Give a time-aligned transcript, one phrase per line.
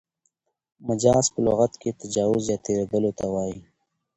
[0.87, 3.59] مجاز په لغت کښي تجاوز یا تېرېدلو ته وايي.